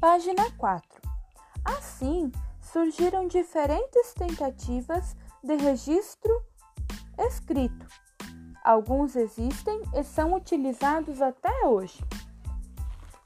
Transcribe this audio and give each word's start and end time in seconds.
Página 0.00 0.50
4. 0.52 1.02
Assim, 1.62 2.32
surgiram 2.58 3.28
diferentes 3.28 4.14
tentativas 4.14 5.14
de 5.44 5.54
registro 5.56 6.42
escrito. 7.18 7.86
Alguns 8.64 9.14
existem 9.14 9.82
e 9.94 10.02
são 10.02 10.32
utilizados 10.32 11.20
até 11.20 11.66
hoje. 11.66 12.02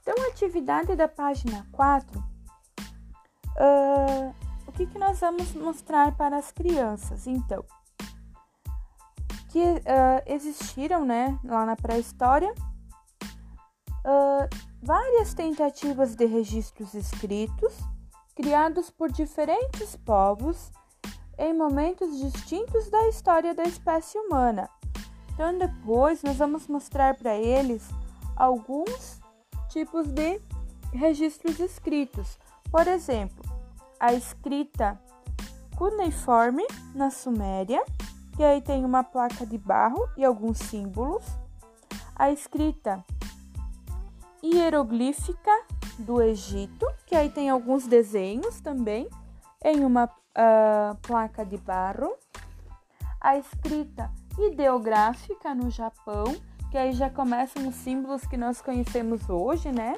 Então, 0.01 0.15
a 0.25 0.27
atividade 0.27 0.97
da 0.97 1.07
página 1.07 1.65
4, 1.71 2.19
uh, 2.19 4.35
o 4.67 4.71
que, 4.73 4.85
que 4.85 4.99
nós 4.99 5.21
vamos 5.21 5.53
mostrar 5.53 6.13
para 6.17 6.37
as 6.37 6.51
crianças? 6.51 7.25
Então, 7.25 7.63
que 9.47 9.63
uh, 9.63 10.21
existiram 10.25 11.05
né, 11.05 11.39
lá 11.41 11.65
na 11.65 11.77
pré-história 11.77 12.53
uh, 14.03 14.74
várias 14.85 15.33
tentativas 15.33 16.15
de 16.15 16.25
registros 16.25 16.93
escritos 16.93 17.73
criados 18.35 18.91
por 18.91 19.11
diferentes 19.11 19.95
povos 19.95 20.71
em 21.39 21.57
momentos 21.57 22.19
distintos 22.19 22.87
da 22.91 23.09
história 23.09 23.55
da 23.55 23.63
espécie 23.63 24.19
humana. 24.19 24.69
Então, 25.33 25.57
depois 25.57 26.21
nós 26.21 26.37
vamos 26.37 26.67
mostrar 26.67 27.15
para 27.15 27.35
eles 27.35 27.83
alguns 28.35 29.19
tipos 29.69 30.07
de 30.07 30.39
registros 30.93 31.59
escritos. 31.59 32.37
Por 32.69 32.87
exemplo, 32.87 33.43
a 33.99 34.13
escrita 34.13 35.01
cuneiforme 35.75 36.65
na 36.93 37.09
Suméria, 37.09 37.83
que 38.35 38.43
aí 38.43 38.61
tem 38.61 38.85
uma 38.85 39.03
placa 39.03 39.47
de 39.47 39.57
barro 39.57 40.07
e 40.15 40.23
alguns 40.23 40.59
símbolos. 40.59 41.25
A 42.15 42.31
escrita 42.31 43.03
hieroglífica 44.53 45.51
do 45.99 46.21
Egito, 46.21 46.85
que 47.05 47.15
aí 47.15 47.29
tem 47.29 47.49
alguns 47.49 47.87
desenhos 47.87 48.59
também 48.59 49.09
em 49.63 49.83
uma 49.83 50.05
uh, 50.05 50.95
placa 51.01 51.45
de 51.45 51.57
barro. 51.57 52.13
A 53.19 53.37
escrita 53.37 54.11
ideográfica 54.37 55.55
no 55.55 55.69
Japão, 55.69 56.35
que 56.69 56.77
aí 56.77 56.91
já 56.91 57.09
começam 57.09 57.67
os 57.67 57.75
símbolos 57.75 58.25
que 58.25 58.37
nós 58.37 58.61
conhecemos 58.61 59.29
hoje, 59.29 59.71
né? 59.71 59.95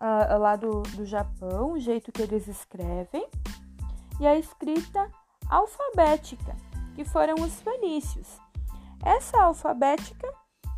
Uh, 0.00 0.38
lá 0.38 0.56
do, 0.56 0.82
do 0.82 1.04
Japão, 1.04 1.72
o 1.72 1.80
jeito 1.80 2.12
que 2.12 2.22
eles 2.22 2.46
escrevem. 2.46 3.26
E 4.20 4.26
a 4.26 4.36
escrita 4.36 5.10
alfabética, 5.48 6.54
que 6.94 7.04
foram 7.04 7.34
os 7.36 7.60
fenícios. 7.60 8.38
Essa 9.04 9.42
alfabética, 9.42 10.32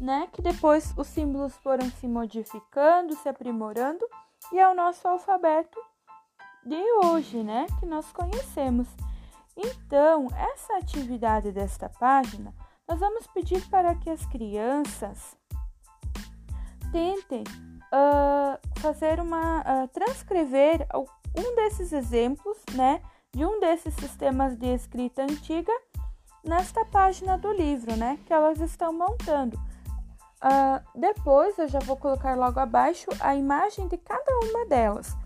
né, 0.05 0.29
que 0.31 0.43
depois 0.43 0.93
os 0.99 1.07
símbolos 1.07 1.57
foram 1.57 1.91
se 1.93 2.07
modificando, 2.07 3.17
se 3.17 3.27
aprimorando, 3.27 4.07
e 4.53 4.59
é 4.59 4.69
o 4.69 4.75
nosso 4.75 5.09
alfabeto 5.09 5.81
de 6.63 6.83
hoje, 7.03 7.43
né, 7.43 7.67
que 7.81 7.87
nós 7.87 8.13
conhecemos. 8.13 8.87
Então, 9.57 10.29
essa 10.37 10.77
atividade 10.77 11.51
desta 11.53 11.89
página, 11.89 12.55
nós 12.87 13.01
vamos 13.01 13.27
pedir 13.29 13.67
para 13.71 13.95
que 13.95 14.11
as 14.11 14.27
crianças 14.27 15.35
tentem 16.93 17.45
uh, 17.91 18.81
fazer 18.81 19.19
uma 19.21 19.61
uh, 19.61 19.89
transcrever 19.89 20.87
um 21.35 21.55
desses 21.57 21.95
exemplos, 21.95 22.59
né, 22.75 23.01
de 23.33 23.45
um 23.45 23.59
desses 23.59 23.95
sistemas 23.95 24.55
de 24.55 24.67
escrita 24.67 25.23
antiga 25.23 25.73
nesta 26.45 26.85
página 26.85 27.39
do 27.39 27.51
livro, 27.51 27.97
né? 27.97 28.19
Que 28.27 28.33
elas 28.33 28.61
estão 28.61 28.93
montando. 28.93 29.59
Uh, 30.45 31.01
depois 31.01 31.59
eu 31.59 31.67
já 31.67 31.79
vou 31.79 31.97
colocar 31.97 32.37
logo 32.37 32.61
abaixo 32.61 33.07
a 33.19 33.35
imagem 33.35 33.89
de 33.89 33.97
cada 33.97 34.31
uma 34.41 34.67
delas. 34.67 35.17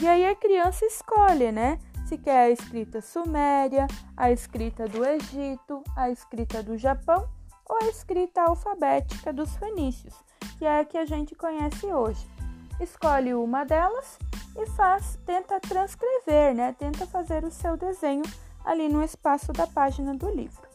E 0.00 0.06
aí 0.06 0.24
a 0.24 0.34
criança 0.36 0.86
escolhe, 0.86 1.50
né? 1.50 1.80
Se 2.06 2.16
quer 2.16 2.44
a 2.44 2.50
escrita 2.50 3.00
suméria, 3.00 3.88
a 4.16 4.30
escrita 4.30 4.86
do 4.86 5.04
Egito, 5.04 5.82
a 5.96 6.08
escrita 6.08 6.62
do 6.62 6.78
Japão 6.78 7.28
ou 7.68 7.78
a 7.82 7.88
escrita 7.88 8.42
alfabética 8.42 9.32
dos 9.32 9.56
fenícios, 9.56 10.14
que 10.56 10.64
é 10.64 10.80
a 10.80 10.84
que 10.84 10.96
a 10.96 11.04
gente 11.04 11.34
conhece 11.34 11.86
hoje. 11.86 12.24
Escolhe 12.80 13.34
uma 13.34 13.64
delas 13.64 14.18
e 14.56 14.66
faz, 14.70 15.18
tenta 15.26 15.58
transcrever, 15.58 16.54
né? 16.54 16.72
Tenta 16.78 17.06
fazer 17.06 17.42
o 17.42 17.50
seu 17.50 17.76
desenho 17.76 18.24
ali 18.64 18.88
no 18.88 19.02
espaço 19.02 19.52
da 19.52 19.66
página 19.66 20.14
do 20.14 20.30
livro. 20.30 20.69